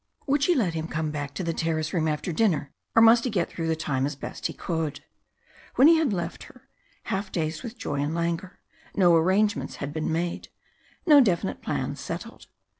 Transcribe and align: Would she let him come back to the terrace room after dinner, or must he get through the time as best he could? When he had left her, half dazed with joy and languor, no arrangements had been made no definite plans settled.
Would 0.25 0.41
she 0.41 0.55
let 0.55 0.73
him 0.73 0.87
come 0.87 1.11
back 1.11 1.35
to 1.35 1.43
the 1.43 1.53
terrace 1.53 1.93
room 1.93 2.07
after 2.07 2.31
dinner, 2.31 2.71
or 2.95 3.03
must 3.03 3.23
he 3.23 3.29
get 3.29 3.51
through 3.51 3.67
the 3.67 3.75
time 3.75 4.07
as 4.07 4.15
best 4.15 4.47
he 4.47 4.51
could? 4.53 5.01
When 5.75 5.87
he 5.87 5.97
had 5.99 6.11
left 6.11 6.45
her, 6.45 6.67
half 7.03 7.31
dazed 7.31 7.61
with 7.61 7.77
joy 7.77 7.99
and 8.01 8.15
languor, 8.15 8.57
no 8.95 9.15
arrangements 9.15 9.75
had 9.75 9.93
been 9.93 10.11
made 10.11 10.47
no 11.05 11.21
definite 11.21 11.61
plans 11.61 11.99
settled. 11.99 12.47